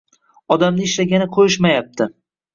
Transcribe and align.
Odamni 0.55 0.87
ishlagani 0.87 1.29
qoʻyishmayapti. 1.37 2.11